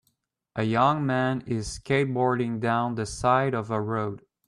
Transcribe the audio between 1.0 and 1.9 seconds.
man is